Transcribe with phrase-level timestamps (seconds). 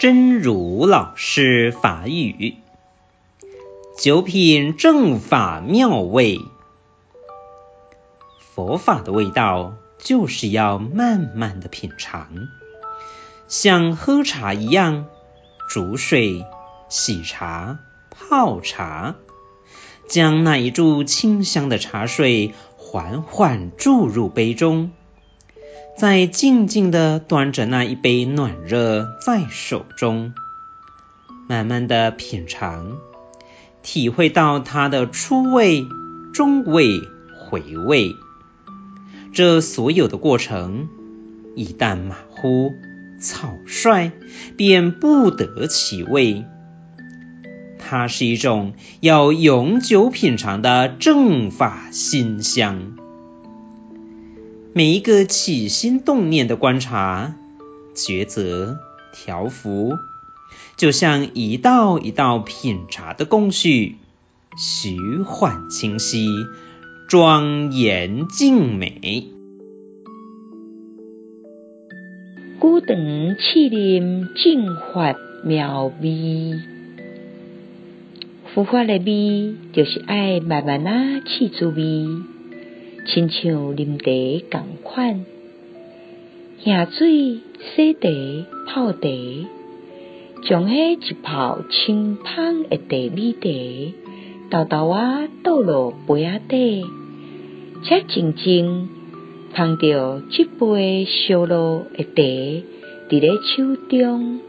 [0.00, 2.54] 真如老师法语，
[3.98, 6.38] 九品正法妙味。
[8.38, 12.30] 佛法的味道就是要慢慢的品尝，
[13.46, 15.04] 像喝茶一样，
[15.68, 16.46] 煮水、
[16.88, 19.16] 洗茶、泡茶，
[20.08, 24.92] 将那一柱清香的茶水缓缓注入杯中。
[26.00, 30.32] 再静静地端着那一杯暖热在手中，
[31.46, 32.96] 慢慢地品尝，
[33.82, 35.86] 体会到它的初味、
[36.32, 37.02] 中味、
[37.38, 38.16] 回味。
[39.34, 40.88] 这所有的过程，
[41.54, 42.72] 一旦马虎、
[43.20, 44.10] 草率，
[44.56, 46.46] 便不得其味。
[47.78, 52.96] 它是一种要永久品尝的正法馨香。
[54.80, 57.34] 每一个起心动念的观察、
[57.94, 58.78] 抉择、
[59.12, 59.98] 调伏，
[60.78, 63.96] 就像一道一道品茶的工序，
[64.56, 64.96] 徐
[65.26, 66.28] 缓清晰，
[67.10, 69.26] 庄严静美。
[72.58, 72.96] 久长
[73.38, 76.54] 试啉正法妙味，
[78.54, 82.06] 佛法的味，就是爱慢慢啊试滋味。
[83.06, 85.24] 亲像啉茶同款，
[86.64, 87.40] 下水、
[87.74, 88.08] 洗茶、
[88.66, 89.08] 泡茶，
[90.46, 93.94] 将迄一泡清芳诶茶米茶，
[94.50, 96.84] 豆豆仔倒落杯仔底，
[97.84, 98.88] 才静静
[99.54, 102.22] 捧着一杯烧落诶茶，
[103.08, 104.40] 伫咧手中，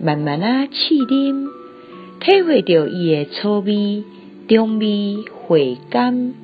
[0.00, 1.46] 慢慢啊试啉，
[2.20, 4.02] 体会着伊的初味、
[4.48, 6.34] 中味、回甘。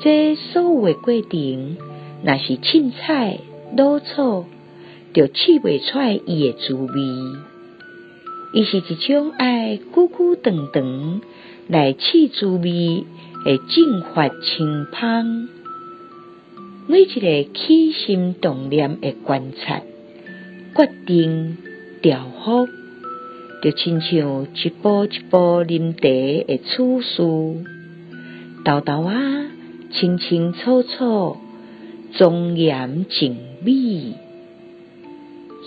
[0.00, 1.76] 这所有的过程，
[2.22, 3.38] 若是凊彩
[3.76, 4.44] 老草，
[5.14, 6.90] 就试袂出伊的滋味。
[8.52, 11.20] 伊是一种爱久久长长
[11.68, 13.04] 来试滋味
[13.44, 15.48] 的正法清芳。
[16.86, 19.80] 每一个起心动念的观察、
[20.76, 21.56] 决定、
[22.02, 22.68] 调伏，
[23.62, 27.64] 就亲像一步一步啉茶的次序，
[28.64, 29.53] 豆豆仔。
[29.94, 31.36] 清清楚楚，
[32.12, 34.14] 庄严静美。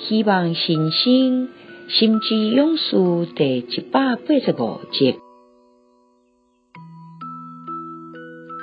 [0.07, 1.49] 希望新生
[1.89, 5.16] 心之勇士第一百八十五集。